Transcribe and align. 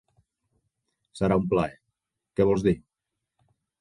Serà 1.19 1.37
un 1.41 1.45
plaer. 1.51 1.77
Què 2.41 2.49
vols 2.53 2.65
dir? 2.69 2.75